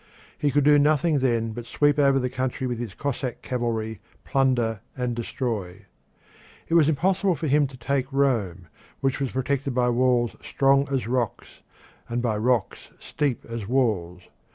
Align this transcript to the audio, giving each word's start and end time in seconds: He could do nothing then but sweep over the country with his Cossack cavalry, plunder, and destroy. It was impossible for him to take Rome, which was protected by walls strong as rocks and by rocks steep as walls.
He 0.35 0.49
could 0.49 0.63
do 0.63 0.79
nothing 0.79 1.19
then 1.19 1.51
but 1.51 1.67
sweep 1.67 1.99
over 1.99 2.17
the 2.17 2.27
country 2.31 2.65
with 2.65 2.79
his 2.79 2.95
Cossack 2.95 3.43
cavalry, 3.43 3.99
plunder, 4.23 4.79
and 4.97 5.15
destroy. 5.15 5.85
It 6.67 6.73
was 6.73 6.89
impossible 6.89 7.35
for 7.35 7.45
him 7.45 7.67
to 7.67 7.77
take 7.77 8.11
Rome, 8.11 8.67
which 9.01 9.19
was 9.21 9.29
protected 9.31 9.75
by 9.75 9.91
walls 9.91 10.35
strong 10.41 10.87
as 10.89 11.05
rocks 11.05 11.61
and 12.09 12.19
by 12.19 12.35
rocks 12.37 12.89
steep 12.97 13.45
as 13.45 13.67
walls. 13.67 14.23